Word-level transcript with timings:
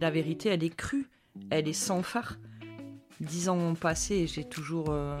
La 0.00 0.10
vérité, 0.10 0.50
elle 0.50 0.62
est 0.62 0.74
crue, 0.74 1.08
elle 1.50 1.66
est 1.66 1.72
sans 1.72 2.02
phare. 2.02 2.36
Dix 3.20 3.48
ans 3.48 3.58
ont 3.58 3.74
passé 3.74 4.14
et 4.14 4.26
j'ai 4.28 4.44
toujours 4.44 4.90
euh, 4.90 5.18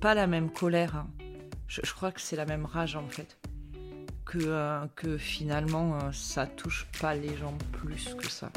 pas 0.00 0.14
la 0.14 0.26
même 0.26 0.50
colère. 0.50 0.96
hein. 0.96 1.10
Je, 1.68 1.80
crois 1.92 2.10
que 2.10 2.22
c'est 2.22 2.36
la 2.36 2.46
même 2.46 2.64
rage 2.64 2.96
en 2.96 3.06
fait. 3.08 3.36
Que, 4.24 4.38
euh, 4.38 5.18
finalement, 5.18 5.98
euh, 5.98 6.12
ça 6.12 6.46
touche 6.46 6.86
pas 7.00 7.14
les 7.14 7.36
gens 7.36 7.56
plus 7.72 8.14
que 8.14 8.30
ça. 8.30 8.50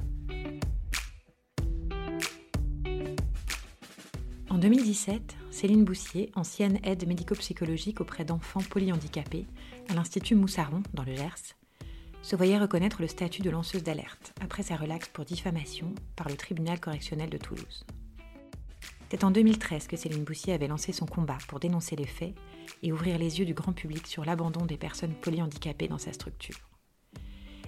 En 4.50 4.58
2017, 4.58 5.36
Céline 5.52 5.84
Boussier, 5.84 6.32
ancienne 6.36 6.80
aide 6.84 7.06
médico-psychologique 7.06 8.00
auprès 8.00 8.24
d'enfants 8.24 8.62
polyhandicapés 8.62 9.46
à 9.90 9.94
l'Institut 9.96 10.36
Moussaron, 10.36 10.82
dans 10.94 11.04
le 11.04 11.14
Gers, 11.14 11.56
se 12.22 12.36
voyait 12.36 12.58
reconnaître 12.58 13.02
le 13.02 13.08
statut 13.08 13.42
de 13.42 13.50
lanceuse 13.50 13.84
d'alerte 13.84 14.34
après 14.42 14.64
sa 14.64 14.76
relaxe 14.76 15.08
pour 15.10 15.26
diffamation 15.26 15.94
par 16.16 16.28
le 16.30 16.36
tribunal 16.36 16.80
correctionnel 16.80 17.30
de 17.30 17.38
Toulouse. 17.38 17.86
C'est 19.10 19.24
en 19.24 19.32
2013 19.32 19.88
que 19.88 19.96
Céline 19.96 20.26
Boussier 20.26 20.54
avait 20.54 20.68
lancé 20.68 20.92
son 20.92 21.06
combat 21.06 21.38
pour 21.48 21.60
dénoncer 21.60 21.96
les 21.96 22.06
faits 22.06 22.36
et 22.84 22.92
ouvrir 22.92 23.18
les 23.18 23.40
yeux 23.40 23.46
du 23.46 23.54
grand 23.54 23.72
public 23.72 24.06
sur 24.06 24.26
l'abandon 24.26 24.66
des 24.66 24.78
personnes 24.78 25.14
polyhandicapées 25.14 25.88
dans 25.88 25.98
sa 25.98 26.12
structure. 26.12 26.60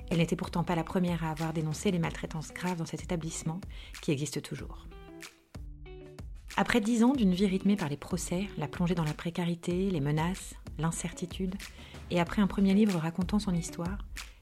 Elle 0.09 0.17
n'était 0.17 0.35
pourtant 0.35 0.63
pas 0.63 0.75
la 0.75 0.83
première 0.83 1.23
à 1.23 1.31
avoir 1.31 1.53
dénoncé 1.53 1.91
les 1.91 1.99
maltraitances 1.99 2.51
graves 2.53 2.77
dans 2.77 2.85
cet 2.85 3.03
établissement 3.03 3.61
qui 4.01 4.11
existe 4.11 4.41
toujours. 4.41 4.87
Après 6.57 6.81
dix 6.81 7.03
ans 7.03 7.13
d'une 7.13 7.33
vie 7.33 7.45
rythmée 7.45 7.77
par 7.77 7.87
les 7.87 7.95
procès, 7.95 8.47
la 8.57 8.67
plongée 8.67 8.95
dans 8.95 9.05
la 9.05 9.13
précarité, 9.13 9.89
les 9.89 10.01
menaces, 10.01 10.55
l'incertitude, 10.77 11.55
et 12.11 12.19
après 12.19 12.41
un 12.41 12.47
premier 12.47 12.73
livre 12.73 12.99
racontant 12.99 13.39
son 13.39 13.53
histoire, 13.53 13.99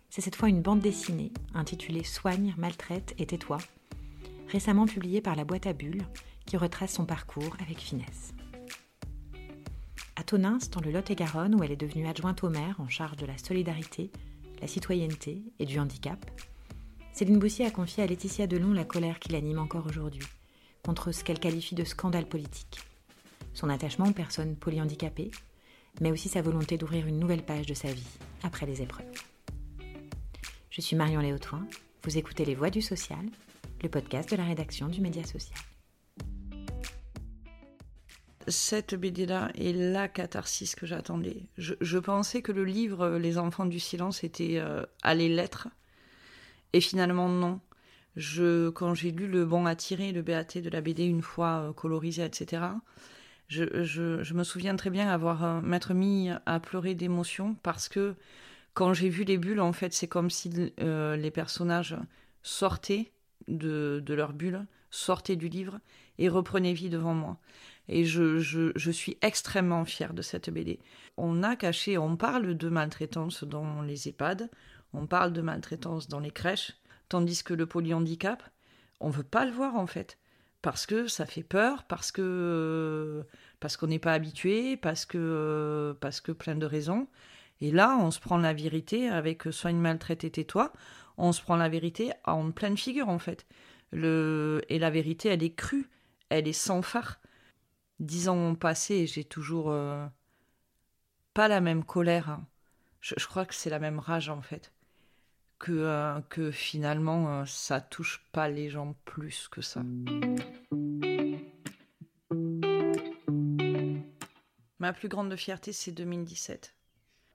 c'est 0.09 0.22
cette 0.22 0.36
fois 0.36 0.50
une 0.50 0.61
bande 0.61 0.80
dessinée 0.80 1.31
intitulée 1.53 2.03
Soigne, 2.03 2.55
maltraite 2.58 3.13
et 3.17 3.25
tais-toi, 3.25 3.58
récemment 4.47 4.86
publiée 4.86 5.22
par 5.22 5.36
la 5.36 5.44
boîte 5.44 5.67
à 5.67 5.73
bulles, 5.73 6.05
qui 6.45 6.58
retrace 6.58 6.94
son 6.94 7.05
parcours 7.05 7.55
avec 7.59 7.80
finesse. 7.80 8.33
À 10.16 10.23
Tonins, 10.23 10.59
dans 10.72 10.81
le 10.81 10.91
Lot-et-Garonne, 10.91 11.55
où 11.55 11.63
elle 11.63 11.72
est 11.72 11.75
devenue 11.75 12.08
adjointe 12.08 12.44
au 12.44 12.50
maire 12.50 12.80
en 12.80 12.88
charge 12.88 13.17
de 13.17 13.25
la 13.25 13.38
solidarité, 13.38 14.11
la 14.61 14.67
citoyenneté 14.67 15.44
et 15.59 15.66
du 15.66 15.78
handicap, 15.80 16.25
Céline 17.11 17.39
Boussier 17.39 17.66
a 17.66 17.72
confié 17.72 18.03
à 18.03 18.08
Laetitia 18.08 18.47
Delon 18.47 18.73
la 18.73 18.85
colère 18.85 19.19
qui 19.19 19.31
l'anime 19.31 19.59
encore 19.59 19.85
aujourd'hui 19.88 20.25
contre 20.83 21.11
ce 21.11 21.23
qu'elle 21.23 21.39
qualifie 21.39 21.75
de 21.75 21.83
scandale 21.83 22.28
politique. 22.28 22.80
Son 23.53 23.69
attachement 23.69 24.05
aux 24.05 24.13
personnes 24.13 24.55
polyhandicapées, 24.55 25.31
mais 26.00 26.11
aussi 26.11 26.30
sa 26.30 26.41
volonté 26.41 26.78
d'ouvrir 26.78 27.08
une 27.08 27.19
nouvelle 27.19 27.44
page 27.44 27.66
de 27.66 27.73
sa 27.73 27.91
vie 27.91 28.17
après 28.44 28.66
les 28.66 28.81
épreuves. 28.81 29.05
Je 30.78 30.83
suis 30.83 30.95
Marion 30.95 31.22
Léotoin, 31.22 31.66
vous 32.03 32.20
écoutez 32.20 32.45
Les 32.45 32.53
Voix 32.53 32.70
du 32.70 32.83
Social, 32.83 33.25
le 33.81 33.89
podcast 33.89 34.30
de 34.30 34.36
la 34.36 34.44
rédaction 34.44 34.88
du 34.88 35.02
Média 35.02 35.23
Social. 35.23 35.58
Cette 38.47 38.94
BD-là 38.94 39.50
est 39.56 39.73
la 39.73 40.08
catharsis 40.08 40.75
que 40.75 40.86
j'attendais. 40.86 41.47
Je, 41.58 41.97
pensais 41.97 42.44
que 42.44 42.52
le 42.52 42.64
livre 42.64 43.17
Les 43.17 43.39
enfants 43.39 43.66
du 43.66 43.80
silence 43.80 44.23
était 44.23 44.59
euh, 44.59 44.86
allait 45.02 45.30
l'être. 45.30 45.67
Et 46.73 46.81
finalement, 46.81 47.28
non. 47.28 47.59
Je, 48.16 48.69
quand 48.69 48.94
j'ai 48.94 49.09
lu 49.09 49.28
Le 49.28 49.45
Bon 49.45 49.66
à 49.66 49.75
tirer, 49.75 50.12
le 50.12 50.22
BAT 50.22 50.62
de 50.62 50.69
la 50.69 50.81
BD 50.81 51.06
une 51.06 51.23
fois 51.23 51.69
euh, 51.69 51.73
colorisé, 51.73 52.23
etc., 52.23 52.62
je, 53.47 53.84
je, 53.84 54.22
je 54.22 54.34
me 54.36 54.44
souviens 54.44 54.75
très 54.75 54.91
bien 54.91 55.09
avoir 55.09 55.44
euh, 55.44 55.59
m'être 55.59 55.95
mis 55.95 56.30
à 56.45 56.59
pleurer 56.59 56.94
d'émotion 56.94 57.56
parce 57.64 57.89
que 57.89 58.16
quand 58.78 58.94
j'ai 58.94 59.09
vu 59.09 59.23
les 59.23 59.39
bulles, 59.39 59.59
en 59.59 59.73
fait, 59.73 59.92
c'est 59.92 60.08
comme 60.08 60.30
si 60.30 60.72
euh, 60.81 61.16
les 61.16 61.31
personnages 61.31 61.97
sortaient 62.44 63.12
de, 63.47 64.03
de 64.06 64.13
leur 64.13 64.34
bulle, 64.34 64.68
sortaient 64.91 65.35
du 65.35 65.50
livre 65.50 65.79
et 66.19 66.29
reprenaient 66.29 66.74
vie 66.74 66.91
devant 66.91 67.16
moi. 67.16 67.40
Et 67.88 68.06
je, 68.06 68.38
je, 68.38 68.72
je 68.75 68.91
suis 68.91 69.18
extrêmement 69.24 69.84
fière 69.84 70.13
de 70.13 70.22
cette 70.22 70.51
BD. 70.51 70.79
On 71.18 71.41
a 71.41 71.56
caché, 71.56 71.97
on 71.97 72.18
parle 72.18 72.56
de 72.56 72.69
maltraitance 72.69 73.44
dans 73.44 73.81
les 73.81 74.09
EHPAD, 74.09 74.47
on 74.94 75.07
parle 75.07 75.34
de 75.34 75.41
maltraitance 75.41 76.07
dans 76.07 76.19
les 76.19 76.30
crèches, 76.30 76.74
tandis 77.09 77.44
que 77.44 77.56
le 77.56 77.66
polyhandicap, 77.66 78.44
on 79.00 79.09
veut 79.09 79.24
pas 79.24 79.46
le 79.46 79.53
voir 79.53 79.75
en 79.75 79.88
fait. 79.88 80.19
Parce 80.62 80.85
que 80.85 81.07
ça 81.07 81.25
fait 81.25 81.41
peur, 81.41 81.85
parce 81.85 82.12
que 82.12 83.25
parce 83.59 83.75
qu'on 83.75 83.88
n'est 83.88 83.97
pas 83.97 84.13
habitué, 84.13 84.78
parce 84.78 85.07
que 85.07 85.97
parce 86.00 86.22
que 86.22 86.31
plein 86.31 86.56
de 86.56 86.68
raisons. 86.68 87.07
Et 87.62 87.72
là, 87.72 87.97
on 88.00 88.12
se 88.12 88.19
prend 88.19 88.38
la 88.38 88.53
vérité 88.53 89.09
avec 89.09 89.44
soigne 89.51 89.78
maltraité 89.78 90.29
tais-toi. 90.29 90.72
On 91.18 91.31
se 91.31 91.41
prend 91.41 91.56
la 91.56 91.69
vérité 91.69 92.12
en 92.25 92.51
pleine 92.51 92.78
figure 92.78 93.09
en 93.09 93.19
fait. 93.19 93.45
Le 93.91 94.62
et 94.69 94.79
la 94.79 94.90
vérité, 94.90 95.29
elle 95.29 95.44
est 95.44 95.56
crue, 95.56 95.90
elle 96.29 96.47
est 96.47 96.53
sans 96.53 96.81
phare. 96.81 97.19
Dix 98.00 98.29
ans 98.29 98.38
ont 98.38 98.56
passé 98.56 98.95
et 98.95 99.07
j'ai 99.07 99.23
toujours 99.23 99.72
euh, 99.72 100.06
pas 101.34 101.47
la 101.47 101.62
même 101.62 101.84
colère. 101.84 102.29
hein. 102.29 102.45
Je, 103.01 103.25
crois 103.25 103.45
que 103.45 103.56
c'est 103.56 103.69
la 103.69 103.79
même 103.79 104.00
rage 104.00 104.29
en 104.29 104.41
fait. 104.41 104.72
Que, 105.57 105.72
euh, 105.72 106.22
que 106.29 106.51
finalement, 106.51 107.41
euh, 107.41 107.45
ça 107.45 107.81
touche 107.81 108.24
pas 108.31 108.47
les 108.47 108.69
gens 108.69 108.95
plus 109.06 109.47
que 109.47 109.62
ça. 109.62 109.81
Ma 114.78 114.94
plus 114.94 115.07
grande 115.07 115.35
fierté, 115.35 115.74
c'est 115.74 115.91
2017. 115.91 116.76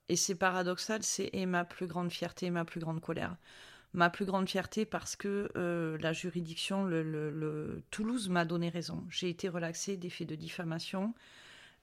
Et 0.09 0.17
c'est 0.17 0.35
paradoxal, 0.35 1.03
c'est 1.03 1.31
ma 1.47 1.65
plus 1.65 1.87
grande 1.87 2.11
fierté 2.11 2.47
et 2.47 2.51
ma 2.51 2.65
plus 2.65 2.81
grande 2.81 3.01
colère. 3.01 3.37
Ma 3.95 4.09
plus 4.09 4.25
grande 4.25 4.49
fierté 4.49 4.87
parce 4.87 5.17
que 5.17 5.51
euh, 5.57 5.99
la 5.99 6.13
juridiction, 6.13 6.85
le, 6.85 7.83
Toulouse 7.91 8.29
m'a 8.31 8.45
donné 8.45 8.71
raison. 8.71 9.05
J'ai 9.11 9.29
été 9.29 9.49
relaxée 9.49 9.97
des 9.97 10.09
faits 10.09 10.29
de 10.29 10.35
diffamation 10.35 11.15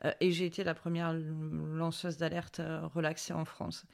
euh, 0.05 0.11
et 0.19 0.31
j'ai 0.31 0.45
été 0.45 0.63
la 0.63 0.73
première 0.73 1.13
lanceuse 1.13 2.17
d'alerte 2.17 2.61
euh, 2.61 2.87
relaxée 2.87 3.33
en 3.33 3.45
France. 3.45 3.85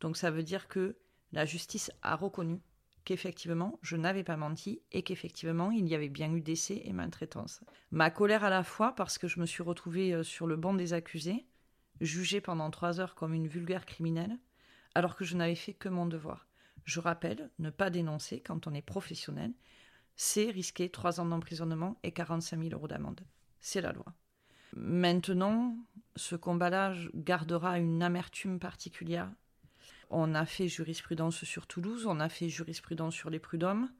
Donc 0.00 0.18
ça 0.18 0.30
veut 0.30 0.42
dire 0.42 0.68
que 0.68 0.96
la 1.32 1.46
justice 1.46 1.90
a 2.02 2.14
reconnu 2.14 2.60
qu'effectivement 3.04 3.78
je 3.80 3.96
n'avais 3.96 4.22
pas 4.22 4.36
menti 4.36 4.82
et 4.92 5.02
qu'effectivement 5.02 5.70
il 5.70 5.88
y 5.88 5.94
avait 5.94 6.10
bien 6.10 6.30
eu 6.32 6.42
décès 6.42 6.82
et 6.84 6.92
maltraitance. 6.92 7.62
Ma 7.90 8.10
colère 8.10 8.44
à 8.44 8.50
la 8.50 8.64
fois 8.64 8.94
parce 8.94 9.16
que 9.16 9.28
je 9.28 9.40
me 9.40 9.46
suis 9.46 9.62
retrouvée 9.62 10.22
sur 10.22 10.46
le 10.46 10.56
banc 10.56 10.74
des 10.74 10.92
accusés, 10.92 11.46
jugée 12.02 12.40
pendant 12.40 12.70
trois 12.70 13.00
heures 13.00 13.14
comme 13.14 13.32
une 13.32 13.48
vulgaire 13.48 13.86
criminelle, 13.86 14.38
alors 14.94 15.16
que 15.16 15.24
je 15.24 15.36
n'avais 15.36 15.54
fait 15.54 15.72
que 15.72 15.88
mon 15.88 16.06
devoir. 16.06 16.48
Je 16.84 17.00
rappelle, 17.00 17.50
ne 17.58 17.70
pas 17.70 17.90
dénoncer 17.90 18.40
quand 18.40 18.66
on 18.66 18.74
est 18.74 18.82
professionnel, 18.82 19.52
c'est 20.16 20.50
risquer 20.50 20.90
trois 20.90 21.20
ans 21.20 21.24
d'emprisonnement 21.24 21.98
et 22.02 22.12
45 22.12 22.60
000 22.60 22.70
euros 22.74 22.88
d'amende. 22.88 23.20
C'est 23.60 23.80
la 23.80 23.92
loi. 23.92 24.06
Maintenant, 24.74 25.76
ce 26.16 26.34
combat-là 26.34 26.94
gardera 27.14 27.78
une 27.78 28.02
amertume 28.02 28.58
particulière. 28.58 29.30
On 30.10 30.34
a 30.34 30.44
fait 30.44 30.68
jurisprudence 30.68 31.44
sur 31.44 31.66
Toulouse, 31.66 32.06
on 32.06 32.20
a 32.20 32.28
fait 32.28 32.48
jurisprudence 32.48 33.14
sur 33.14 33.30
les 33.30 33.38
prud'hommes. 33.38 33.90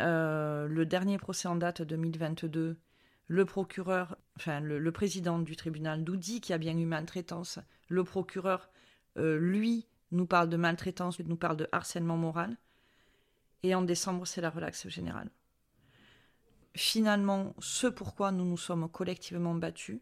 Euh, 0.00 0.66
le 0.66 0.86
dernier 0.86 1.18
procès 1.18 1.46
en 1.46 1.56
date 1.56 1.82
2022, 1.82 2.78
le 3.30 3.44
procureur, 3.44 4.16
enfin 4.36 4.58
le, 4.58 4.90
président 4.90 5.38
du 5.38 5.54
tribunal 5.54 6.02
nous 6.02 6.16
dit 6.16 6.40
qu'il 6.40 6.50
y 6.50 6.54
a 6.54 6.58
bien 6.58 6.76
eu 6.76 6.84
maltraitance. 6.84 7.60
Le 7.86 8.02
procureur, 8.02 8.68
euh, 9.18 9.38
lui, 9.38 9.86
nous 10.10 10.26
parle 10.26 10.48
de 10.48 10.56
maltraitance, 10.56 11.20
nous 11.20 11.36
parle 11.36 11.56
de 11.56 11.68
harcèlement 11.70 12.16
moral. 12.16 12.56
Et 13.62 13.72
en 13.72 13.82
décembre, 13.82 14.26
c'est 14.26 14.40
la 14.40 14.50
relaxe 14.50 14.88
générale. 14.88 15.30
Finalement, 16.74 17.54
ce 17.60 17.86
pourquoi 17.86 18.32
nous 18.32 18.44
nous 18.44 18.56
sommes 18.56 18.88
collectivement 18.88 19.54
battus, 19.54 20.00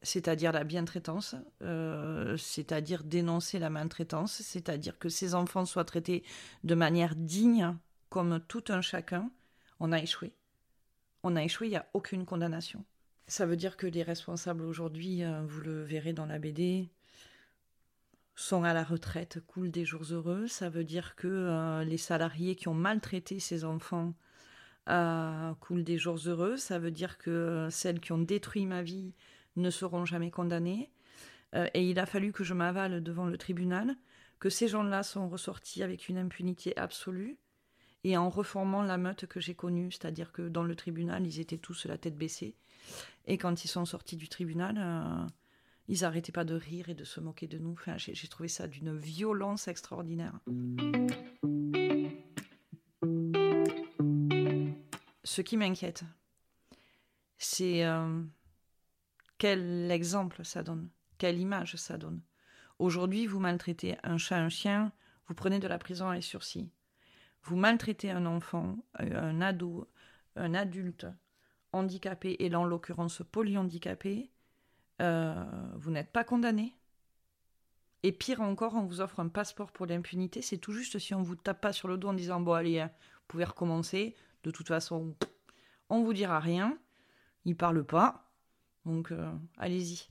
c'est-à-dire 0.00 0.52
la 0.52 0.64
bientraitance, 0.64 1.34
euh, 1.60 2.38
c'est-à-dire 2.38 3.04
dénoncer 3.04 3.58
la 3.58 3.68
maltraitance, 3.68 4.40
c'est-à-dire 4.40 4.98
que 4.98 5.10
ces 5.10 5.34
enfants 5.34 5.66
soient 5.66 5.84
traités 5.84 6.24
de 6.64 6.74
manière 6.74 7.14
digne, 7.16 7.76
comme 8.08 8.40
tout 8.48 8.64
un 8.70 8.80
chacun, 8.80 9.30
on 9.78 9.92
a 9.92 10.00
échoué. 10.00 10.32
On 11.22 11.36
a 11.36 11.44
échoué, 11.44 11.68
il 11.68 11.70
n'y 11.70 11.76
a 11.76 11.86
aucune 11.94 12.24
condamnation. 12.24 12.84
Ça 13.28 13.46
veut 13.46 13.56
dire 13.56 13.76
que 13.76 13.86
les 13.86 14.02
responsables 14.02 14.64
aujourd'hui, 14.64 15.22
euh, 15.22 15.42
vous 15.46 15.60
le 15.60 15.82
verrez 15.84 16.12
dans 16.12 16.26
la 16.26 16.38
BD, 16.38 16.90
sont 18.34 18.64
à 18.64 18.74
la 18.74 18.82
retraite, 18.82 19.40
coulent 19.46 19.70
des 19.70 19.84
jours 19.84 20.04
heureux. 20.10 20.48
Ça 20.48 20.68
veut 20.68 20.84
dire 20.84 21.14
que 21.14 21.28
euh, 21.28 21.84
les 21.84 21.98
salariés 21.98 22.56
qui 22.56 22.66
ont 22.68 22.74
maltraité 22.74 23.38
ces 23.38 23.64
enfants 23.64 24.14
euh, 24.88 25.54
coulent 25.60 25.84
des 25.84 25.98
jours 25.98 26.18
heureux. 26.26 26.56
Ça 26.56 26.80
veut 26.80 26.90
dire 26.90 27.18
que 27.18 27.68
celles 27.70 28.00
qui 28.00 28.12
ont 28.12 28.18
détruit 28.18 28.66
ma 28.66 28.82
vie 28.82 29.14
ne 29.56 29.70
seront 29.70 30.04
jamais 30.04 30.30
condamnées. 30.30 30.90
Et 31.74 31.86
il 31.86 31.98
a 31.98 32.06
fallu 32.06 32.32
que 32.32 32.44
je 32.44 32.54
m'avale 32.54 33.02
devant 33.02 33.26
le 33.26 33.36
tribunal, 33.36 33.94
que 34.40 34.48
ces 34.48 34.68
gens-là 34.68 35.02
sont 35.02 35.28
ressortis 35.28 35.82
avec 35.82 36.08
une 36.08 36.16
impunité 36.16 36.74
absolue 36.78 37.36
et 38.04 38.16
en 38.16 38.28
reformant 38.28 38.82
la 38.82 38.98
meute 38.98 39.26
que 39.26 39.40
j'ai 39.40 39.54
connue, 39.54 39.92
c'est-à-dire 39.92 40.32
que 40.32 40.48
dans 40.48 40.64
le 40.64 40.74
tribunal, 40.74 41.26
ils 41.26 41.40
étaient 41.40 41.58
tous 41.58 41.86
la 41.86 41.98
tête 41.98 42.16
baissée. 42.16 42.56
Et 43.26 43.38
quand 43.38 43.64
ils 43.64 43.68
sont 43.68 43.84
sortis 43.84 44.16
du 44.16 44.28
tribunal, 44.28 44.76
euh, 44.78 45.26
ils 45.88 46.04
arrêtaient 46.04 46.32
pas 46.32 46.44
de 46.44 46.54
rire 46.54 46.88
et 46.88 46.94
de 46.94 47.04
se 47.04 47.20
moquer 47.20 47.46
de 47.46 47.58
nous. 47.58 47.72
Enfin, 47.72 47.96
j'ai 47.98 48.28
trouvé 48.28 48.48
ça 48.48 48.66
d'une 48.66 48.96
violence 48.96 49.68
extraordinaire. 49.68 50.34
Ce 55.24 55.40
qui 55.40 55.56
m'inquiète, 55.56 56.04
c'est 57.38 57.84
euh, 57.84 58.22
quel 59.38 59.90
exemple 59.90 60.44
ça 60.44 60.62
donne, 60.62 60.88
quelle 61.18 61.38
image 61.38 61.76
ça 61.76 61.96
donne. 61.96 62.20
Aujourd'hui, 62.78 63.26
vous 63.26 63.38
maltraitez 63.38 63.96
un 64.02 64.18
chat, 64.18 64.38
un 64.38 64.48
chien, 64.48 64.92
vous 65.28 65.34
prenez 65.34 65.58
de 65.58 65.68
la 65.68 65.78
prison 65.78 66.08
à 66.08 66.20
sursis. 66.20 66.68
Vous 67.42 67.56
maltraitez 67.56 68.10
un 68.10 68.26
enfant, 68.26 68.76
euh, 69.00 69.20
un 69.20 69.40
ado, 69.40 69.88
un 70.36 70.54
adulte 70.54 71.06
handicapé, 71.72 72.36
et 72.38 72.48
là 72.48 72.60
en 72.60 72.64
l'occurrence 72.64 73.22
polyhandicapé, 73.30 74.30
euh, 75.00 75.44
vous 75.76 75.90
n'êtes 75.90 76.12
pas 76.12 76.24
condamné. 76.24 76.76
Et 78.04 78.12
pire 78.12 78.40
encore, 78.40 78.74
on 78.74 78.84
vous 78.84 79.00
offre 79.00 79.20
un 79.20 79.28
passeport 79.28 79.70
pour 79.70 79.86
l'impunité. 79.86 80.42
C'est 80.42 80.58
tout 80.58 80.72
juste 80.72 80.98
si 80.98 81.14
on 81.14 81.22
vous 81.22 81.36
tape 81.36 81.60
pas 81.60 81.72
sur 81.72 81.88
le 81.88 81.96
dos 81.96 82.08
en 82.08 82.14
disant 82.14 82.40
bon 82.40 82.52
allez, 82.52 82.80
hein, 82.80 82.90
vous 82.98 83.26
pouvez 83.28 83.44
recommencer. 83.44 84.16
De 84.42 84.50
toute 84.50 84.68
façon, 84.68 85.14
on 85.88 86.02
vous 86.02 86.12
dira 86.12 86.40
rien. 86.40 86.78
Il 87.44 87.56
parle 87.56 87.84
pas. 87.84 88.28
Donc 88.84 89.12
euh, 89.12 89.30
allez-y. 89.56 90.08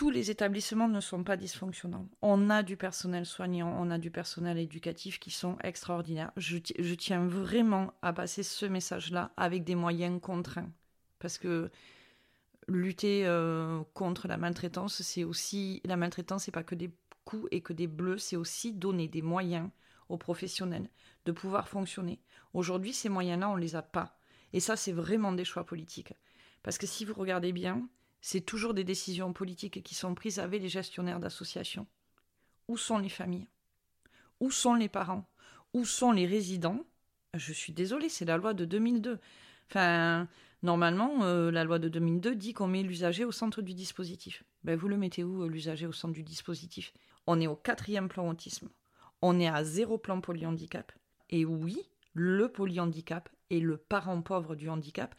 Tous 0.00 0.08
les 0.08 0.30
établissements 0.30 0.88
ne 0.88 0.98
sont 0.98 1.24
pas 1.24 1.36
dysfonctionnants. 1.36 2.08
On 2.22 2.48
a 2.48 2.62
du 2.62 2.78
personnel 2.78 3.26
soignant, 3.26 3.76
on 3.78 3.90
a 3.90 3.98
du 3.98 4.10
personnel 4.10 4.56
éducatif 4.56 5.20
qui 5.20 5.30
sont 5.30 5.58
extraordinaires. 5.62 6.32
Je, 6.38 6.56
tiens 6.94 7.26
vraiment 7.26 7.92
à 8.00 8.14
passer 8.14 8.42
ce 8.42 8.64
message-là 8.64 9.30
avec 9.36 9.62
des 9.62 9.74
moyens 9.74 10.18
contraints. 10.18 10.70
Parce 11.18 11.36
que 11.36 11.70
lutter 12.66 13.26
euh, 13.26 13.82
contre 13.92 14.26
la 14.26 14.38
maltraitance, 14.38 15.02
c'est 15.02 15.22
aussi 15.22 15.82
la 15.84 15.98
maltraitance, 15.98 16.44
c'est 16.44 16.50
pas 16.50 16.64
que 16.64 16.74
des 16.74 16.90
coups 17.26 17.48
et 17.50 17.60
que 17.60 17.74
des 17.74 17.86
bleus, 17.86 18.16
c'est 18.16 18.36
aussi 18.36 18.72
donner 18.72 19.06
des 19.06 19.20
moyens 19.20 19.68
aux 20.08 20.16
professionnels 20.16 20.88
de 21.26 21.32
pouvoir 21.32 21.68
fonctionner. 21.68 22.22
Aujourd'hui, 22.54 22.94
ces 22.94 23.10
moyens-là, 23.10 23.50
on 23.50 23.56
les 23.56 23.76
a 23.76 23.82
pas. 23.82 24.18
Et 24.54 24.60
ça, 24.60 24.76
c'est 24.76 24.92
vraiment 24.92 25.32
des 25.32 25.44
choix 25.44 25.66
politiques. 25.66 26.14
Parce 26.62 26.78
que 26.78 26.86
si 26.86 27.04
vous 27.04 27.12
regardez 27.12 27.52
bien, 27.52 27.86
c'est 28.20 28.40
toujours 28.40 28.74
des 28.74 28.84
décisions 28.84 29.32
politiques 29.32 29.82
qui 29.82 29.94
sont 29.94 30.14
prises 30.14 30.38
avec 30.38 30.62
les 30.62 30.68
gestionnaires 30.68 31.20
d'associations. 31.20 31.86
Où 32.68 32.76
sont 32.76 32.98
les 32.98 33.08
familles? 33.08 33.48
Où 34.40 34.50
sont 34.50 34.74
les 34.74 34.88
parents? 34.88 35.28
Où 35.72 35.84
sont 35.84 36.12
les 36.12 36.26
résidents? 36.26 36.84
Je 37.34 37.52
suis 37.52 37.72
désolée, 37.72 38.08
c'est 38.08 38.24
la 38.24 38.36
loi 38.36 38.54
de 38.54 38.64
2002. 38.64 39.18
Enfin, 39.68 40.28
normalement, 40.62 41.22
euh, 41.24 41.50
la 41.50 41.64
loi 41.64 41.78
de 41.78 41.88
2002 41.88 42.34
dit 42.34 42.52
qu'on 42.52 42.66
met 42.66 42.82
l'usager 42.82 43.24
au 43.24 43.32
centre 43.32 43.62
du 43.62 43.74
dispositif. 43.74 44.42
Ben, 44.64 44.76
vous 44.76 44.88
le 44.88 44.96
mettez 44.96 45.24
où, 45.24 45.44
euh, 45.44 45.48
l'usager 45.48 45.86
au 45.86 45.92
centre 45.92 46.14
du 46.14 46.22
dispositif? 46.22 46.92
On 47.26 47.40
est 47.40 47.46
au 47.46 47.56
quatrième 47.56 48.08
plan 48.08 48.28
autisme. 48.28 48.68
On 49.22 49.38
est 49.38 49.48
à 49.48 49.64
zéro 49.64 49.98
plan 49.98 50.20
polyhandicap. 50.20 50.92
Et 51.28 51.44
oui, 51.44 51.78
le 52.14 52.48
polyhandicap 52.48 53.28
est 53.50 53.60
le 53.60 53.76
parent 53.76 54.20
pauvre 54.22 54.56
du 54.56 54.68
handicap 54.68 55.14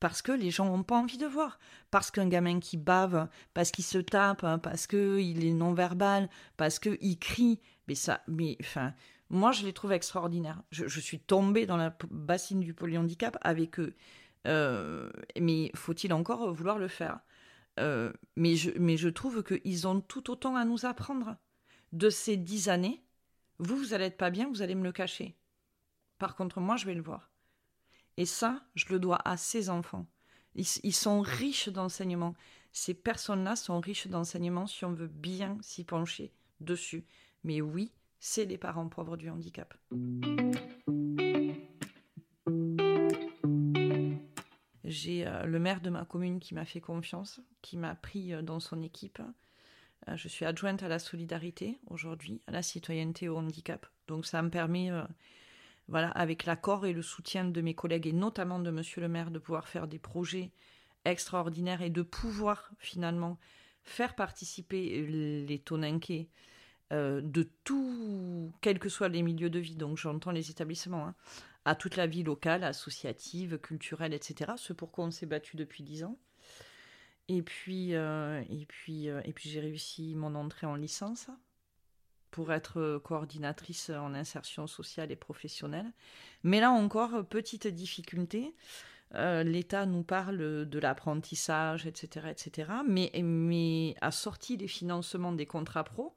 parce 0.00 0.22
que 0.22 0.32
les 0.32 0.50
gens 0.50 0.66
n'ont 0.66 0.82
pas 0.82 0.96
envie 0.96 1.18
de 1.18 1.26
voir. 1.26 1.58
Parce 1.90 2.10
qu'un 2.10 2.28
gamin 2.28 2.60
qui 2.60 2.76
bave, 2.76 3.28
parce 3.54 3.70
qu'il 3.70 3.84
se 3.84 3.98
tape, 3.98 4.44
hein, 4.44 4.58
parce 4.58 4.86
qu'il 4.86 5.44
est 5.44 5.52
non-verbal, 5.52 6.28
parce 6.56 6.78
qu'il 6.78 7.18
crie, 7.18 7.60
mais 7.86 7.94
ça, 7.94 8.22
mais 8.28 8.56
enfin, 8.60 8.94
moi 9.30 9.52
je 9.52 9.64
les 9.64 9.72
trouve 9.72 9.92
extraordinaires. 9.92 10.62
Je, 10.70 11.00
suis 11.00 11.20
tombée 11.20 11.66
dans 11.66 11.76
la 11.76 11.96
bassine 12.10 12.60
du 12.60 12.74
polyhandicap 12.74 13.38
avec 13.40 13.78
eux. 13.80 13.94
Euh, 14.46 15.10
mais 15.38 15.70
faut-il 15.74 16.12
encore 16.12 16.52
vouloir 16.52 16.78
le 16.78 16.88
faire? 16.88 17.20
Euh, 17.78 18.12
mais, 18.36 18.56
je, 18.56 18.70
mais 18.78 18.96
je 18.96 19.08
trouve 19.08 19.42
qu'ils 19.42 19.86
ont 19.86 20.00
tout 20.00 20.30
autant 20.30 20.56
à 20.56 20.64
nous 20.64 20.86
apprendre. 20.86 21.36
De 21.92 22.10
ces 22.10 22.36
dix 22.36 22.68
années, 22.68 23.02
vous, 23.58 23.76
vous 23.76 23.94
allez 23.94 24.10
pas 24.10 24.30
bien, 24.30 24.48
vous 24.48 24.62
allez 24.62 24.74
me 24.74 24.84
le 24.84 24.92
cacher. 24.92 25.36
Par 26.18 26.36
contre, 26.36 26.60
moi, 26.60 26.76
je 26.76 26.86
vais 26.86 26.94
le 26.94 27.02
voir. 27.02 27.27
Et 28.18 28.26
ça, 28.26 28.60
je 28.74 28.86
le 28.90 28.98
dois 28.98 29.20
à 29.24 29.36
ces 29.36 29.70
enfants. 29.70 30.04
Ils, 30.56 30.92
sont 30.92 31.20
riches 31.20 31.68
d'enseignements. 31.68 32.34
Ces 32.72 32.92
personnes-là 32.92 33.54
sont 33.54 33.78
riches 33.78 34.08
d'enseignements 34.08 34.66
si 34.66 34.84
on 34.84 34.92
veut 34.92 35.06
bien 35.06 35.56
s'y 35.62 35.84
pencher 35.84 36.32
dessus. 36.58 37.04
Mais 37.44 37.60
oui, 37.60 37.92
c'est 38.18 38.44
les 38.44 38.58
parents 38.58 38.88
pauvres 38.88 39.16
du 39.16 39.30
handicap. 39.30 39.72
J'ai 44.82 45.24
euh, 45.24 45.44
le 45.44 45.58
maire 45.60 45.80
de 45.80 45.90
ma 45.90 46.04
commune 46.04 46.40
qui 46.40 46.54
m'a 46.54 46.64
fait 46.64 46.80
confiance, 46.80 47.40
qui 47.62 47.76
m'a 47.76 47.94
pris 47.94 48.34
euh, 48.34 48.42
dans 48.42 48.58
son 48.58 48.82
équipe. 48.82 49.22
Euh, 50.08 50.16
je 50.16 50.26
suis 50.26 50.44
adjointe 50.44 50.82
à 50.82 50.88
la 50.88 50.98
solidarité 50.98 51.78
aujourd'hui, 51.86 52.40
à 52.48 52.50
la 52.50 52.62
citoyenneté 52.62 53.28
au 53.28 53.36
handicap. 53.36 53.86
Donc 54.08 54.26
ça 54.26 54.42
me 54.42 54.50
permet 54.50 54.90
voilà, 55.88 56.10
avec 56.10 56.44
l'accord 56.44 56.86
et 56.86 56.92
le 56.92 57.02
soutien 57.02 57.44
de 57.44 57.60
mes 57.60 57.74
collègues 57.74 58.06
et 58.06 58.12
notamment 58.12 58.58
de 58.58 58.70
monsieur 58.70 59.00
le 59.00 59.08
maire, 59.08 59.30
de 59.30 59.38
pouvoir 59.38 59.68
faire 59.68 59.88
des 59.88 59.98
projets 59.98 60.50
extraordinaires 61.04 61.82
et 61.82 61.90
de 61.90 62.02
pouvoir 62.02 62.70
finalement 62.78 63.38
faire 63.84 64.14
participer 64.14 65.02
les 65.06 65.58
Toninquais 65.58 66.28
euh, 66.92 67.20
de 67.22 67.48
tout, 67.64 68.52
quels 68.62 68.78
que 68.78 68.88
soient 68.88 69.08
les 69.08 69.22
milieux 69.22 69.50
de 69.50 69.58
vie, 69.58 69.76
donc 69.76 69.98
j'entends 69.98 70.30
les 70.30 70.50
établissements, 70.50 71.08
hein, 71.08 71.14
à 71.66 71.74
toute 71.74 71.96
la 71.96 72.06
vie 72.06 72.22
locale, 72.22 72.64
associative, 72.64 73.58
culturelle, 73.58 74.14
etc. 74.14 74.52
Ce 74.56 74.72
pour 74.72 74.90
quoi 74.90 75.04
on 75.04 75.10
s'est 75.10 75.26
battu 75.26 75.56
depuis 75.56 75.82
dix 75.82 76.02
ans. 76.04 76.18
Et 77.28 77.42
puis, 77.42 77.94
euh, 77.94 78.42
et 78.48 78.64
puis, 78.64 79.10
euh, 79.10 79.20
et 79.24 79.34
puis 79.34 79.50
j'ai 79.50 79.60
réussi 79.60 80.14
mon 80.14 80.34
entrée 80.34 80.66
en 80.66 80.76
licence 80.76 81.28
pour 82.30 82.52
être 82.52 82.80
euh, 82.80 82.98
coordinatrice 82.98 83.90
en 83.90 84.14
insertion 84.14 84.66
sociale 84.66 85.10
et 85.10 85.16
professionnelle. 85.16 85.90
Mais 86.42 86.60
là 86.60 86.70
encore, 86.70 87.24
petite 87.26 87.66
difficulté. 87.66 88.54
Euh, 89.14 89.42
L'État 89.42 89.86
nous 89.86 90.02
parle 90.02 90.68
de 90.68 90.78
l'apprentissage, 90.78 91.86
etc., 91.86 92.28
etc., 92.30 92.70
mais, 92.86 93.10
mais 93.22 93.94
a 94.00 94.10
sorti 94.10 94.56
les 94.56 94.68
financements 94.68 95.32
des 95.32 95.46
contrats 95.46 95.84
pro. 95.84 96.14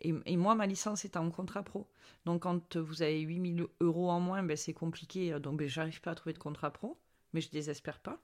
Et, 0.00 0.36
moi, 0.36 0.54
ma 0.54 0.66
licence 0.66 1.04
est 1.04 1.16
en 1.16 1.30
contrat 1.30 1.62
pro. 1.62 1.88
Donc, 2.26 2.42
quand 2.42 2.76
vous 2.76 3.02
avez 3.02 3.20
8000 3.20 3.66
euros 3.80 4.10
en 4.10 4.20
moins, 4.20 4.42
ben, 4.42 4.56
c'est 4.56 4.74
compliqué. 4.74 5.38
Donc, 5.40 5.58
ben, 5.58 5.68
j'arrive 5.68 6.00
pas 6.00 6.10
à 6.10 6.14
trouver 6.14 6.34
de 6.34 6.38
contrat 6.38 6.72
pro, 6.72 6.98
mais 7.32 7.40
je 7.40 7.50
désespère 7.50 8.00
pas. 8.00 8.20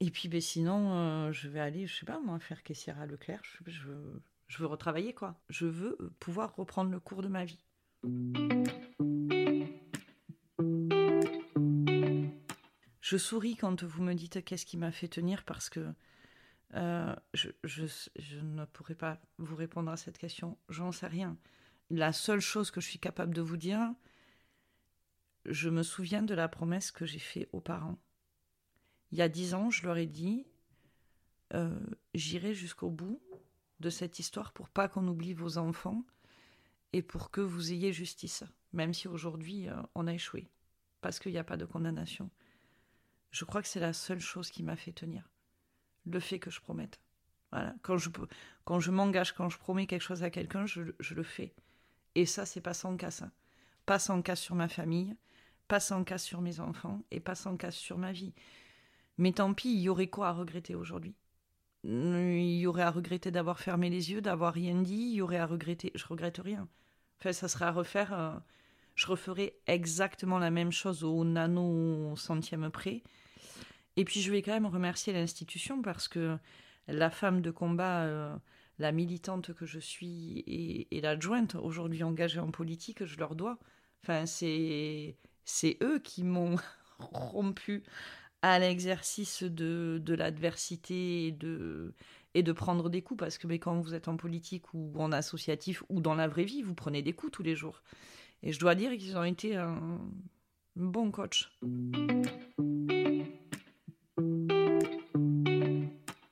Et 0.00 0.10
puis, 0.10 0.28
ben, 0.28 0.40
sinon, 0.40 0.92
euh, 0.94 1.32
je 1.32 1.48
vais 1.48 1.60
aller, 1.60 1.86
je 1.86 1.98
sais 1.98 2.06
pas, 2.06 2.20
moi, 2.20 2.38
faire 2.38 2.62
caissière 2.62 3.00
à 3.00 3.06
Leclerc. 3.06 3.42
Je, 3.66 3.90
je 4.48 4.58
veux 4.58 4.66
retravailler 4.66 5.14
quoi. 5.14 5.40
Je 5.48 5.66
veux 5.66 5.96
euh, 6.00 6.10
pouvoir 6.18 6.56
reprendre 6.56 6.90
le 6.90 7.00
cours 7.00 7.22
de 7.22 7.28
ma 7.28 7.44
vie. 7.44 7.64
Je 13.00 13.16
souris 13.16 13.56
quand 13.56 13.84
vous 13.84 14.02
me 14.02 14.14
dites 14.14 14.44
qu'est-ce 14.44 14.66
qui 14.66 14.76
m'a 14.76 14.92
fait 14.92 15.08
tenir 15.08 15.44
parce 15.44 15.70
que 15.70 15.94
euh, 16.74 17.14
je, 17.32 18.40
ne 18.42 18.64
pourrais 18.66 18.94
pas 18.94 19.18
vous 19.38 19.56
répondre 19.56 19.90
à 19.90 19.96
cette 19.96 20.18
question. 20.18 20.58
J'en 20.68 20.92
sais 20.92 21.06
rien. 21.06 21.38
La 21.90 22.12
seule 22.12 22.40
chose 22.40 22.70
que 22.70 22.80
je 22.80 22.88
suis 22.88 22.98
capable 22.98 23.34
de 23.34 23.40
vous 23.40 23.56
dire, 23.56 23.80
je 25.46 25.70
me 25.70 25.82
souviens 25.82 26.22
de 26.22 26.34
la 26.34 26.48
promesse 26.48 26.90
que 26.90 27.06
j'ai 27.06 27.18
faite 27.18 27.48
aux 27.52 27.60
parents. 27.60 27.98
Il 29.10 29.18
y 29.18 29.22
a 29.22 29.30
dix 29.30 29.54
ans, 29.54 29.70
je 29.70 29.86
leur 29.86 29.96
ai 29.96 30.04
dit, 30.06 30.46
euh, 31.54 31.80
j'irai 32.12 32.52
jusqu'au 32.52 32.90
bout 32.90 33.22
de 33.80 33.90
cette 33.90 34.18
histoire 34.18 34.52
pour 34.52 34.68
pas 34.68 34.88
qu'on 34.88 35.06
oublie 35.06 35.34
vos 35.34 35.58
enfants 35.58 36.04
et 36.92 37.02
pour 37.02 37.30
que 37.30 37.40
vous 37.40 37.72
ayez 37.72 37.92
justice, 37.92 38.44
même 38.72 38.94
si 38.94 39.08
aujourd'hui 39.08 39.68
euh, 39.68 39.74
on 39.94 40.06
a 40.06 40.14
échoué, 40.14 40.48
parce 41.00 41.18
qu'il 41.18 41.32
n'y 41.32 41.38
a 41.38 41.44
pas 41.44 41.56
de 41.56 41.64
condamnation. 41.64 42.30
Je 43.30 43.44
crois 43.44 43.62
que 43.62 43.68
c'est 43.68 43.80
la 43.80 43.92
seule 43.92 44.20
chose 44.20 44.50
qui 44.50 44.62
m'a 44.62 44.76
fait 44.76 44.92
tenir, 44.92 45.28
le 46.06 46.20
fait 46.20 46.38
que 46.38 46.50
je 46.50 46.60
promette. 46.60 46.98
Voilà, 47.52 47.74
quand 47.82 47.96
je, 47.96 48.10
quand 48.64 48.80
je 48.80 48.90
m'engage, 48.90 49.32
quand 49.32 49.48
je 49.48 49.58
promets 49.58 49.86
quelque 49.86 50.02
chose 50.02 50.22
à 50.22 50.30
quelqu'un, 50.30 50.66
je, 50.66 50.82
le 50.82 51.22
fais. 51.22 51.54
Et 52.14 52.26
ça, 52.26 52.44
c'est 52.44 52.60
pas 52.60 52.74
sans 52.74 52.96
casse. 52.96 53.22
Hein. 53.22 53.32
Pas 53.86 53.98
sans 53.98 54.20
casse 54.20 54.40
sur 54.40 54.54
ma 54.54 54.68
famille, 54.68 55.16
pas 55.66 55.80
sans 55.80 56.04
casse 56.04 56.24
sur 56.24 56.42
mes 56.42 56.60
enfants 56.60 57.02
et 57.10 57.20
pas 57.20 57.34
sans 57.34 57.56
casse 57.56 57.76
sur 57.76 57.96
ma 57.96 58.12
vie. 58.12 58.34
Mais 59.16 59.32
tant 59.32 59.54
pis, 59.54 59.72
il 59.72 59.80
y 59.80 59.88
aurait 59.88 60.08
quoi 60.08 60.28
à 60.28 60.32
regretter 60.32 60.74
aujourd'hui? 60.74 61.14
Il 61.84 62.58
y 62.58 62.66
aurait 62.66 62.82
à 62.82 62.90
regretter 62.90 63.30
d'avoir 63.30 63.60
fermé 63.60 63.90
les 63.90 64.10
yeux, 64.10 64.20
d'avoir 64.20 64.52
rien 64.54 64.80
dit, 64.82 65.10
il 65.10 65.14
y 65.14 65.22
aurait 65.22 65.38
à 65.38 65.46
regretter. 65.46 65.92
Je 65.94 66.04
regrette 66.06 66.38
rien. 66.38 66.68
Enfin, 67.20 67.32
ça 67.32 67.48
serait 67.48 67.66
à 67.66 67.72
refaire. 67.72 68.12
Euh, 68.12 68.32
je 68.94 69.06
referais 69.06 69.54
exactement 69.66 70.38
la 70.38 70.50
même 70.50 70.72
chose 70.72 71.04
au 71.04 71.24
nano 71.24 72.14
centième 72.16 72.70
près. 72.70 73.02
Et 73.96 74.04
puis, 74.04 74.20
je 74.20 74.30
vais 74.30 74.42
quand 74.42 74.52
même 74.52 74.66
remercier 74.66 75.12
l'institution 75.12 75.82
parce 75.82 76.08
que 76.08 76.36
la 76.88 77.10
femme 77.10 77.42
de 77.42 77.50
combat, 77.50 78.02
euh, 78.02 78.34
la 78.78 78.92
militante 78.92 79.52
que 79.54 79.66
je 79.66 79.78
suis 79.78 80.40
et, 80.46 80.96
et 80.96 81.00
l'adjointe 81.00 81.54
aujourd'hui 81.56 82.02
engagée 82.02 82.40
en 82.40 82.50
politique, 82.50 83.04
je 83.04 83.18
leur 83.18 83.34
dois. 83.34 83.58
Enfin, 84.02 84.26
c'est 84.26 85.16
c'est 85.44 85.78
eux 85.82 85.98
qui 85.98 86.24
m'ont 86.24 86.56
rompu 86.98 87.82
à 88.42 88.58
l'exercice 88.58 89.42
de, 89.42 90.00
de 90.02 90.14
l'adversité 90.14 91.26
et 91.26 91.32
de, 91.32 91.94
et 92.34 92.42
de 92.42 92.52
prendre 92.52 92.88
des 92.88 93.02
coups, 93.02 93.18
parce 93.18 93.38
que 93.38 93.46
mais 93.46 93.58
quand 93.58 93.80
vous 93.80 93.94
êtes 93.94 94.08
en 94.08 94.16
politique 94.16 94.72
ou 94.74 94.92
en 94.96 95.12
associatif 95.12 95.82
ou 95.88 96.00
dans 96.00 96.14
la 96.14 96.28
vraie 96.28 96.44
vie, 96.44 96.62
vous 96.62 96.74
prenez 96.74 97.02
des 97.02 97.12
coups 97.12 97.32
tous 97.32 97.42
les 97.42 97.56
jours. 97.56 97.82
Et 98.42 98.52
je 98.52 98.60
dois 98.60 98.74
dire 98.74 98.92
qu'ils 98.92 99.16
ont 99.16 99.24
été 99.24 99.56
un 99.56 99.98
bon 100.76 101.10
coach. 101.10 101.50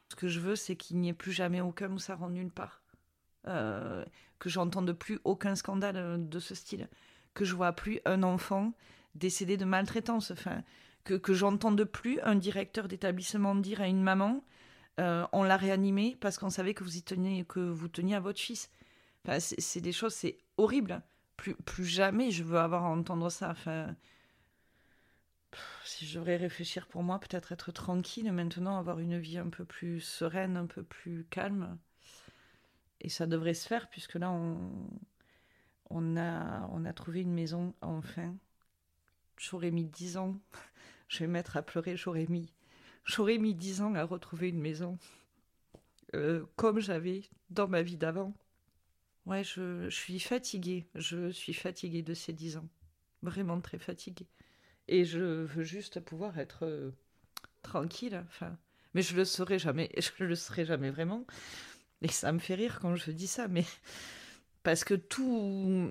Ce 0.09 0.15
que 0.17 0.29
je 0.29 0.41
veux, 0.41 0.57
c'est 0.57 0.77
qu'il 0.77 0.99
n'y 0.99 1.09
ait 1.09 1.15
plus 1.15 1.33
jamais 1.33 1.61
aucun 1.61 1.89
Moussaron 1.89 2.31
nulle 2.31 2.51
part. 2.51 2.83
Euh, 3.49 4.05
que 4.39 4.49
j'entende 4.49 4.93
plus 4.93 5.21
aucun 5.25 5.55
scandale 5.55 5.97
euh, 5.97 6.19
de 6.19 6.41
ce 6.41 6.55
style. 6.55 6.89
Que 7.35 7.45
je 7.45 7.55
vois 7.55 7.73
plus 7.73 8.01
un 8.05 8.23
enfant 8.23 8.73
décédé 9.15 9.57
de 9.57 9.65
maltraitance. 9.65 10.33
Que, 11.15 11.35
j'entende 11.35 11.85
plus 11.85 12.21
un 12.21 12.35
directeur 12.35 12.89
d'établissement 12.89 13.55
dire 13.55 13.81
à 13.81 13.89
une 13.89 14.03
maman 14.03 14.43
euh, 14.99 15.27
on 15.33 15.43
l'a 15.43 15.57
réanimé 15.57 16.17
parce 16.21 16.39
qu'on 16.39 16.49
savait 16.49 16.73
que 16.73 16.83
vous 16.83 16.97
y 16.97 17.03
teniez, 17.03 17.45
que 17.45 17.61
vous 17.61 17.89
teniez 17.89 18.15
à 18.15 18.21
votre 18.21 18.41
fils. 18.41 18.71
Enfin, 19.25 19.39
c'est 19.41 19.81
des 19.81 19.93
choses, 19.93 20.15
c'est 20.15 20.39
horrible. 20.57 21.03
Plus, 21.37 21.55
plus 21.55 21.85
jamais 21.85 22.31
je 22.31 22.43
veux 22.43 22.59
avoir 22.59 22.85
à 22.85 22.89
entendre 22.89 23.31
ça. 23.31 23.51
Enfin, 23.51 23.95
si 25.85 26.07
je 26.07 26.19
devrais 26.19 26.37
réfléchir 26.37 26.87
pour 26.87 27.03
moi, 27.03 27.19
peut-être 27.19 27.53
être 27.53 27.73
tranquille 27.73 28.33
maintenant, 28.33 28.79
avoir 28.79 28.99
une 28.99 29.19
vie 29.19 29.39
un 29.39 29.51
peu 29.51 29.65
plus 29.65 30.01
sereine, 30.01 30.57
un 30.57 30.67
peu 30.67 30.83
plus 30.83 31.27
calme. 31.29 31.79
Et 33.01 33.11
ça 33.11 33.27
devrait 33.27 33.55
se 33.55 33.69
faire 33.69 33.91
puisque 33.91 34.15
là, 34.15 34.31
on, 35.91 36.17
a, 36.17 36.69
on 36.73 36.85
a 36.87 36.93
trouvé 36.95 37.21
une 37.21 37.35
maison 37.35 37.75
enfin. 37.83 38.35
J'aurais 39.39 39.71
mis 39.71 39.85
dix 39.85 40.17
ans. 40.17 40.41
Je 41.09 41.21
vais 41.21 41.27
mettre 41.27 41.57
à 41.57 41.63
pleurer, 41.63 41.97
j'aurais 41.97 42.27
mis 42.29 42.53
J'aurais 43.07 43.39
mis 43.39 43.55
dix 43.55 43.83
ans 43.83 43.95
à 43.95 44.03
retrouver 44.03 44.49
une 44.49 44.61
maison, 44.61 44.99
euh, 46.15 46.45
comme 46.57 46.81
j'avais 46.81 47.23
dans 47.51 47.69
ma 47.69 47.83
vie 47.83 47.97
d'avant. 47.97 48.35
Ouais, 49.27 49.45
je, 49.45 49.89
suis 49.91 50.19
fatiguée. 50.19 50.89
Je 50.97 51.31
suis 51.31 51.55
fatiguée 51.55 52.03
de 52.03 52.15
ces 52.15 52.33
dix 52.33 52.57
ans. 52.57 52.69
Vraiment 53.23 53.61
très 53.61 53.79
fatiguée. 53.79 54.27
Et 54.89 55.05
je 55.05 55.45
veux 55.45 55.63
juste 55.63 56.01
pouvoir 56.01 56.39
être 56.39 56.65
euh, 56.65 56.91
tranquille. 57.63 58.21
Enfin, 58.27 58.59
mais 58.95 59.03
je 59.03 59.15
le 59.17 59.25
serai 59.25 59.59
jamais. 59.61 59.91
Je 60.19 60.25
le 60.25 60.35
serai 60.35 60.65
jamais 60.65 60.91
vraiment. 60.91 61.27
Et 62.03 62.09
ça 62.09 62.33
me 62.33 62.41
fait 62.41 62.57
rire 62.57 62.81
quand 62.81 62.95
je 62.97 63.11
dis 63.13 63.27
ça, 63.29 63.47
mais 63.49 63.65
parce 64.65 64.85
que 64.85 64.95
tout, 64.95 65.89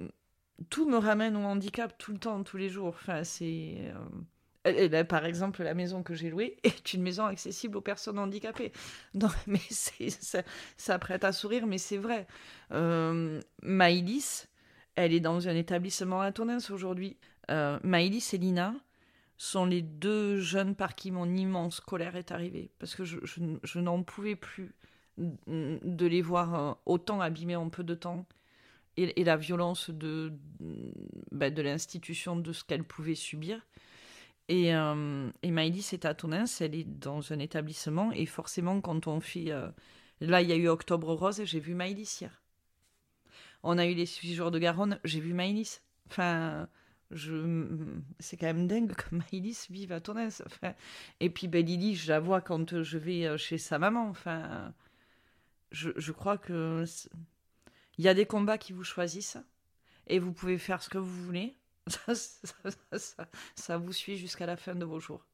tout 0.70 0.90
me 0.90 0.98
ramène 0.98 1.36
au 1.38 1.42
handicap 1.42 1.98
tout 1.98 2.12
le 2.12 2.20
temps, 2.20 2.44
tous 2.44 2.58
les 2.58 2.70
jours. 2.70 2.88
Enfin, 2.88 3.24
c'est. 3.24 3.76
Euh, 3.80 4.06
par 5.08 5.26
exemple, 5.26 5.64
la 5.64 5.74
maison 5.74 6.04
que 6.04 6.14
j'ai 6.14 6.30
louée 6.30 6.58
est 6.64 6.94
une 6.94 7.02
maison 7.02 7.26
accessible 7.26 7.78
aux 7.78 7.82
personnes 7.82 8.20
handicapées. 8.20 8.72
Non, 9.14 9.30
mais 9.48 9.60
ça, 9.70 10.42
ça, 10.78 11.00
prête 11.00 11.24
à 11.24 11.32
sourire, 11.32 11.68
mais 11.68 11.78
c'est 11.78 11.98
vrai. 11.98 12.28
Euh, 12.72 13.42
Maïlis, 13.62 14.48
elle 14.96 15.14
est 15.14 15.20
dans 15.20 15.48
un 15.48 15.56
établissement 15.56 16.22
à 16.22 16.32
Tonens 16.32 16.72
aujourd'hui. 16.72 17.18
Euh, 17.52 17.80
Maïlis 17.84 18.30
et 18.34 18.38
Lina 18.38 18.74
sont 19.38 19.66
les 19.66 19.82
deux 19.82 20.40
jeunes 20.40 20.76
par 20.76 20.96
qui 20.96 21.12
mon 21.12 21.34
immense 21.34 21.80
colère 21.80 22.16
est 22.16 22.32
arrivée. 22.32 22.72
Parce 22.80 22.96
que 22.96 23.04
je, 23.04 23.80
n'en 23.80 24.04
pouvais 24.04 24.36
plus 24.36 24.74
de 25.18 26.06
les 26.06 26.22
voir 26.22 26.56
euh, 26.56 26.74
autant 26.86 27.22
abîmés 27.22 27.56
en 27.56 27.70
peu 27.70 27.84
de 27.84 27.96
temps. 27.96 28.26
Et, 28.98 29.26
la 29.26 29.36
violence 29.36 29.90
de, 29.90 30.32
bah, 31.32 31.50
de 31.50 31.62
l'institution, 31.62 32.38
de 32.38 32.54
ce 32.54 32.64
qu'elle 32.64 32.86
pouvait 32.86 33.16
subir. 33.16 33.62
Et, 34.48 34.76
euh, 34.76 35.30
et 35.42 35.52
Maïlis 35.52 35.90
est 35.94 36.06
à 36.06 36.14
Tonens, 36.14 36.62
elle 36.62 36.76
est 36.76 36.84
dans 36.84 37.32
un 37.34 37.40
établissement, 37.40 38.12
et 38.12 38.26
forcément, 38.26 38.80
quand 38.82 39.08
on 39.08 39.20
fait. 39.20 39.52
Euh, 39.52 39.70
là, 40.22 40.42
il 40.42 40.50
y 40.50 40.52
a 40.52 40.56
eu 40.56 40.68
Octobre 40.68 41.14
Rose, 41.14 41.42
j'ai 41.44 41.60
vu 41.60 41.74
Maïlis 41.74 42.20
hier. 42.22 42.42
On 43.64 43.78
a 43.80 43.88
eu 43.88 43.96
les 43.96 44.06
six 44.06 44.36
jours 44.36 44.52
de 44.52 44.60
Garonne, 44.60 45.00
j'ai 45.04 45.20
vu 45.20 45.34
Maïlis. 45.34 45.80
Enfin, 46.08 46.70
je... 47.10 47.88
c'est 48.20 48.38
quand 48.38 48.46
même 48.46 48.68
dingue 48.68 48.94
que 48.94 49.16
Maïlis 49.32 49.66
vive 49.72 49.92
à. 49.92 50.00
Enfin, 50.46 50.76
et 51.20 51.32
puis, 51.32 51.48
ben, 51.48 51.66
Lily, 51.66 51.96
je 51.96 52.10
la 52.10 52.20
vois 52.20 52.42
quand 52.42 52.84
je 52.84 52.98
vais 53.00 53.26
euh, 53.26 53.38
chez 53.38 53.58
sa 53.58 53.80
maman. 53.80 54.10
Enfin, 54.10 54.74
je, 55.72 55.90
je 55.96 56.12
crois 56.12 56.38
que. 56.38 56.86
Il 57.98 58.06
y 58.06 58.10
a 58.10 58.14
des 58.14 58.26
combats 58.26 58.58
qui 58.60 58.74
vous 58.74 58.84
choisissent, 58.84 59.38
et 60.06 60.20
vous 60.20 60.34
pouvez 60.34 60.60
faire 60.60 60.84
ce 60.84 60.90
que 60.90 60.98
vous 61.00 61.24
voulez 61.24 61.56
ça, 63.56 63.78
vous 63.78 63.94
suit 63.94 64.18
jusqu'à 64.18 64.46
la 64.46 64.58
fin 64.58 64.76
de 64.76 64.86
vos 64.86 65.00
jours. 65.00 65.26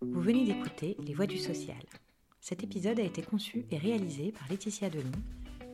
Vous 0.00 0.20
venez 0.20 0.44
d'écouter 0.44 0.96
Les 1.00 1.14
Voix 1.14 1.26
du 1.26 1.38
Social. 1.38 1.82
Cet 2.40 2.62
épisode 2.62 2.98
a 2.98 3.02
été 3.02 3.22
conçu 3.22 3.66
et 3.70 3.76
réalisé 3.76 4.32
par 4.32 4.48
Laetitia 4.48 4.88
Delon, 4.88 5.12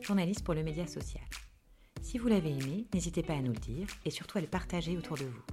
journaliste 0.01 0.43
pour 0.43 0.53
le 0.53 0.63
média 0.63 0.87
social. 0.87 1.23
Si 2.01 2.17
vous 2.17 2.27
l'avez 2.27 2.51
aimé, 2.51 2.87
n'hésitez 2.93 3.23
pas 3.23 3.33
à 3.33 3.41
nous 3.41 3.53
le 3.53 3.59
dire 3.59 3.87
et 4.03 4.09
surtout 4.09 4.37
à 4.37 4.41
le 4.41 4.47
partager 4.47 4.97
autour 4.97 5.17
de 5.17 5.23
vous. 5.25 5.43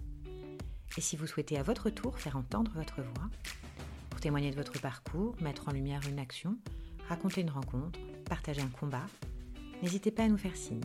Et 0.99 1.01
si 1.01 1.17
vous 1.17 1.27
souhaitez 1.27 1.59
à 1.59 1.63
votre 1.63 1.91
tour 1.91 2.19
faire 2.19 2.37
entendre 2.37 2.73
votre 2.75 3.01
voix, 3.03 3.31
pour 4.11 4.21
témoigner 4.21 4.51
de 4.51 4.57
votre 4.57 4.81
parcours, 4.81 5.37
mettre 5.41 5.69
en 5.69 5.73
lumière 5.73 6.03
une 6.09 6.19
action, 6.19 6.59
raconter 7.09 7.41
une 7.41 7.51
rencontre, 7.51 7.99
partager 8.25 8.61
un 8.61 8.69
combat, 8.69 9.07
n'hésitez 9.83 10.11
pas 10.11 10.25
à 10.25 10.29
nous 10.29 10.39
faire 10.39 10.57
signe 10.57 10.81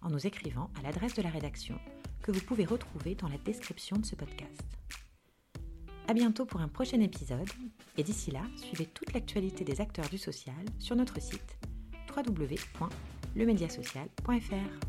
en 0.00 0.10
nous 0.10 0.26
écrivant 0.26 0.70
à 0.78 0.82
l'adresse 0.82 1.14
de 1.14 1.22
la 1.22 1.30
rédaction 1.30 1.78
que 2.22 2.32
vous 2.32 2.40
pouvez 2.40 2.64
retrouver 2.64 3.14
dans 3.14 3.28
la 3.28 3.38
description 3.38 3.96
de 3.96 4.06
ce 4.06 4.16
podcast. 4.16 4.64
À 6.08 6.14
bientôt 6.14 6.46
pour 6.46 6.60
un 6.60 6.68
prochain 6.68 7.00
épisode 7.00 7.48
et 7.96 8.02
d'ici 8.02 8.30
là, 8.30 8.42
suivez 8.56 8.86
toute 8.86 9.12
l'actualité 9.12 9.64
des 9.64 9.80
acteurs 9.80 10.08
du 10.08 10.18
social 10.18 10.54
sur 10.78 10.94
notre 10.96 11.20
site 11.20 11.58
www.lemediasocial.fr. 12.16 14.87